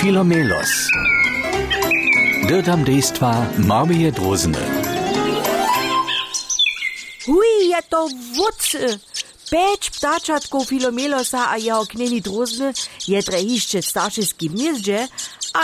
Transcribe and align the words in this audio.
Filomelos. 0.00 0.86
Dirtam 2.46 2.84
dejstva 2.84 3.46
Marmije 3.66 4.10
Drozny. 4.14 4.62
Hui, 7.26 7.74
je 7.74 7.80
to 7.90 8.06
wódcy. 8.06 8.98
Peć 9.50 9.90
ptačatkov 9.90 10.70
Filomelosa 10.70 11.50
a 11.50 11.56
jeho 11.56 11.82
knjeni 11.86 12.20
drozny 12.20 12.72
je 13.06 13.22
drehišče 13.22 13.82
starševskim 13.82 14.52
mjezdže, 14.54 15.08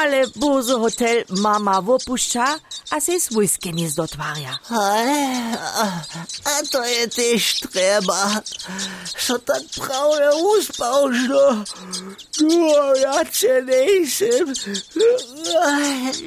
ale 0.00 0.26
bozo 0.34 0.78
hotel 0.78 1.22
mama 1.28 1.80
wopušča 1.80 2.46
a 2.90 3.00
se 3.00 3.20
svojske 3.20 3.72
mjezdo 3.72 4.06
tvarja. 4.06 4.58
Ale, 4.68 5.54
a, 6.44 6.62
to 6.70 6.82
je 6.84 7.08
tež 7.08 7.60
treba. 7.72 8.40
Što 9.16 9.38
tak 9.38 9.62
pravne 9.76 10.28
uspavšno. 10.58 11.64
No, 12.40 12.82
ja 13.02 13.24
ce 13.32 13.62
nejsem. 13.62 14.54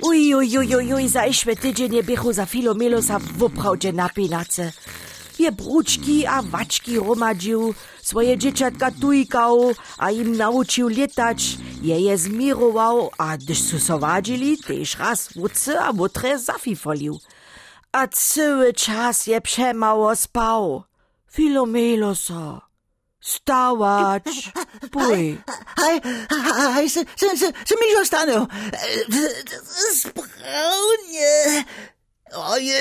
Uj, 0.01 0.35
uj, 0.35 0.57
uj, 0.57 0.75
uj, 0.75 0.93
uj, 0.93 1.07
zajšve 1.07 1.55
tydzień 1.55 1.93
je 1.93 2.03
biechu 2.03 2.33
za 2.33 2.45
Filomelosa 2.45 3.19
woprawdzie 3.37 3.93
napinace. 3.93 4.71
Je 5.39 5.51
bručki 5.51 6.25
a 6.25 6.41
vački 6.41 6.97
romadžił, 6.99 7.73
swoje 8.01 8.37
dzieciatka 8.37 8.91
tujkał, 8.91 9.73
a 9.97 10.11
im 10.11 10.37
nauczył 10.37 10.87
lietać, 10.87 11.57
je 11.81 11.99
je 11.99 12.17
zmirował, 12.17 13.11
a 13.17 13.37
gdyż 13.37 13.61
su 13.61 13.79
so 13.79 13.99
wadzili, 13.99 14.57
tež 14.57 14.97
raz 14.99 15.33
wódce 15.35 15.79
a 15.79 15.93
wutre 15.93 16.39
zafifolił. 16.39 17.19
A 17.91 18.07
cały 18.07 18.73
czas 18.73 19.27
je 19.27 19.41
przemało 19.41 20.15
spał. 20.15 20.83
Filomelosa, 21.31 22.61
stałać, 23.21 24.51
pój. 24.91 25.37
Hej, 25.77 26.01
hej, 26.73 26.89
se, 26.89 27.05
se, 27.15 27.37
se, 27.37 27.75
mi 27.75 27.91
že 27.91 28.01
ostane. 28.01 28.47
Správne. 29.93 31.65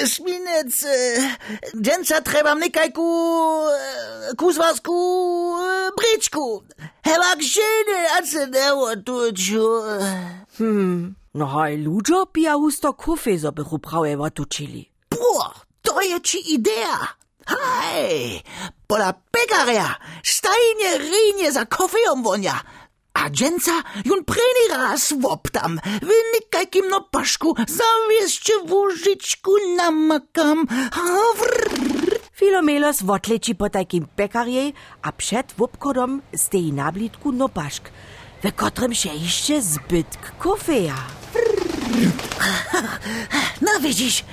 Sminec. 0.06 0.84
Dženca 1.82 2.20
trebam 2.20 2.58
nekajku 2.58 3.06
kuzvasku 4.38 4.96
bričku. 5.96 6.62
Helak 7.04 7.40
žene, 7.40 8.00
a 8.18 8.26
se 8.26 8.46
nevo 8.46 8.96
tuču. 8.96 9.66
Hmm, 10.58 11.16
no 11.32 11.46
haj, 11.46 11.76
ludzo 11.76 12.26
pija 12.32 12.54
husto 12.54 12.92
kufy, 12.92 13.38
zo 13.38 13.50
bych 13.50 13.72
uprawie 13.72 14.30
tučili. 14.30 14.84
Bo, 15.10 15.52
to 15.82 16.00
je 16.00 16.20
či 16.20 16.38
ideja. 16.48 16.98
Hej, 17.46 18.42
pola 18.86 19.12
pekaria, 19.14 19.94
stajnie 20.22 20.98
rinie 20.98 21.52
za 21.52 21.64
kofeom 21.64 22.22
vonia. 22.22 22.58
A 23.16 23.30
dženca 23.30 23.72
jun 24.04 24.24
preni 24.28 24.66
raz 24.70 25.12
voptam, 25.16 25.78
v 26.04 26.10
nekajkim 26.34 26.90
no 26.92 27.00
pašku, 27.12 27.54
zaviesče 27.64 28.58
vožičku 28.68 29.52
namakam. 29.78 30.66
Vrr. 31.40 32.20
Filomelos 32.36 33.00
wotleči 33.00 33.54
po 33.56 33.72
takim 33.72 34.04
pekarje, 34.16 34.72
a 35.02 35.12
przed 35.12 35.56
wopkodom 35.56 36.20
stoi 36.36 36.72
na 36.72 36.92
blitku 36.92 37.32
nopaszk, 37.32 37.88
w 38.44 38.52
kotrym 38.52 38.94
się 38.94 39.14
jeszcze 39.14 39.62
zbytk 39.62 40.36
kofeja. 40.38 40.96
No 43.60 43.80
widzisz, 43.80 44.24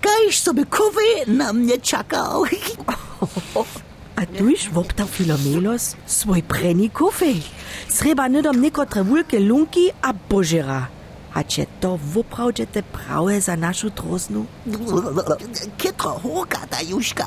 kajś 0.00 0.40
sobie 0.40 0.66
kowy 0.66 1.02
na 1.26 1.52
mnie 1.52 1.80
czekał. 1.80 2.44
A 4.16 4.26
tuż 4.26 4.70
woptał 4.72 5.06
Filomelos 5.06 5.96
swój 6.06 6.42
preni 6.42 6.90
kofej. 6.90 7.42
Trzeba 7.88 8.28
nydom 8.28 8.60
niekotre 8.60 9.04
wulke 9.04 9.40
lunki 9.40 9.90
a 10.02 10.12
bożera. 10.12 10.88
A 11.34 11.44
cie 11.44 11.66
to 11.80 11.98
woprawdzie 11.98 12.66
te 12.66 12.82
prawe 12.82 13.40
za 13.40 13.56
naszą 13.56 13.90
trosnu? 13.90 14.46
Kietro 15.78 16.10
hoka 16.10 16.66
ta 16.70 16.82
juszka. 16.82 17.26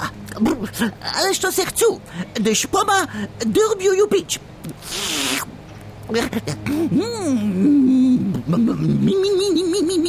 Ależ 1.15 1.39
to 1.39 1.51
se 1.51 1.65
chcą, 1.65 1.85
gdyż 2.33 2.67
poma 2.67 3.07
dyrbiu 3.45 3.93
ju 3.93 4.07
pić. 4.07 4.39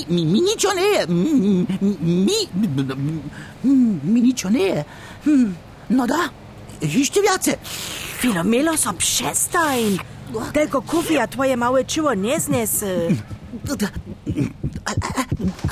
Mi 0.08 0.40
niczo 0.42 0.72
nie, 0.74 1.06
mi, 1.06 1.66
mi 4.04 4.22
niczo 4.22 4.50
nie. 4.50 4.84
No 5.90 6.06
da, 6.06 6.30
jeszcze 6.82 7.22
więcej. 7.22 7.54
Filomelos, 8.18 8.86
o 8.86 8.92
przestań! 8.92 9.98
Tylko 10.52 10.82
kofeja 10.82 11.26
twoje 11.28 11.56
małe 11.56 11.84
czyło 11.84 12.14
nie 12.14 12.40
znesy. 12.40 13.16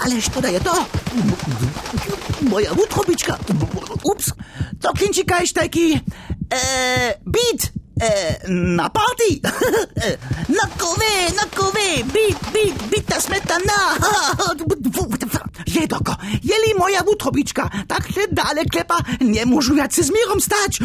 Ależ 0.04 0.28
to 0.28 0.40
daje 0.40 0.60
to. 0.60 0.86
Moja 2.42 2.72
utrobiczka. 2.72 3.38
Ups, 4.02 4.32
to 4.80 4.92
klincika 4.92 5.40
jest 5.40 5.54
taki 5.54 5.92
e, 5.94 5.98
beat 7.26 7.72
e, 8.00 8.38
na 8.48 8.90
party. 8.90 9.40
na 10.58 10.68
kowe, 10.78 11.32
na 11.36 11.42
kowe, 11.54 12.04
beat, 12.04 12.52
beat, 12.52 12.90
beat 12.90 13.06
ta 13.06 13.20
smetana. 13.20 13.96
jedoko, 15.74 16.14
jeli 16.42 16.74
moja 16.78 17.02
vutrobička 17.06 17.68
takhle 17.88 18.22
dalekle 18.30 18.84
pa 18.88 18.98
ne 19.20 19.44
možu 19.46 19.74
več 19.74 19.98
se 19.98 20.02
z 20.08 20.14
mirom 20.14 20.40
stač. 20.40 20.80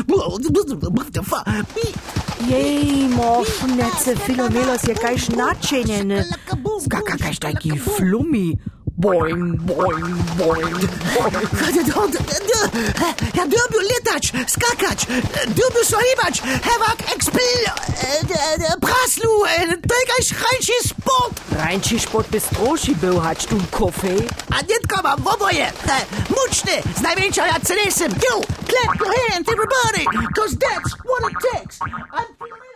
Jej, 2.50 3.08
mohnece, 3.16 4.16
filomelos 4.26 4.84
je 4.88 4.96
kajš 4.96 5.30
načenjen. 5.38 6.14
Skaka 6.84 7.18
kajš 7.18 7.40
taki 7.40 7.78
flumi. 7.80 8.52
Boing, 8.96 9.58
boing, 9.66 10.14
boing, 10.38 10.78
boing. 11.18 11.50
Ja, 13.38 13.44
dobil 13.50 13.82
letač, 13.90 14.30
skakač, 14.48 15.08
dobil 15.58 15.84
so 15.84 15.98
ribač, 15.98 16.40
hevak, 16.46 17.02
ekspil, 17.16 17.66
e, 17.66 18.22
e, 18.22 18.38
e, 18.70 18.76
praslu, 18.80 19.34
tega 19.82 20.20
je 20.22 20.28
šrajši 20.30 20.78
sport. 20.94 21.43
Rajnči 21.54 22.00
šport 22.00 22.30
by 22.30 22.40
stroši 22.40 22.96
byl 22.96 23.20
hač 23.20 23.46
tu 23.46 23.58
kofej. 23.70 24.28
A 24.52 24.62
dziecko 24.62 25.02
mam 25.04 25.22
w 25.24 25.28
oboje, 25.28 25.72
muczny, 26.30 26.76
z 26.98 27.02
największą 27.02 27.42
cenesem. 27.64 28.12
You, 28.12 28.42
clap 28.70 29.00
your 29.00 29.14
hands 29.30 29.50
everybody, 29.50 30.06
cause 30.36 30.58
that's 30.58 30.92
what 31.06 31.32
it 31.32 31.38
takes. 31.54 31.80
I'm 32.14 32.73